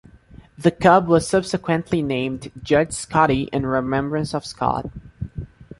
[0.57, 4.87] The cub was subsequently named "Judge Scotty" in remembrance of Scott.